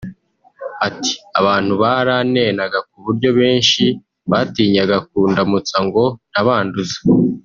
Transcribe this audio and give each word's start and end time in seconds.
Ati 0.87 1.11
“abantu 1.39 1.73
baranenaga 1.81 2.79
ku 2.89 2.97
buryo 3.05 3.29
benshi 3.39 3.83
batinyaga 4.31 4.97
kundamutsa 5.07 5.77
ngo 5.85 6.03
ntabanduza 6.31 6.97